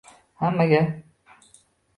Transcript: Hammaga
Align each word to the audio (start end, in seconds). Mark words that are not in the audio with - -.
Hammaga 0.41 0.81